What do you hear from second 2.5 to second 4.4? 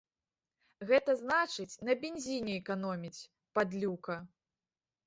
эканоміць, падлюка!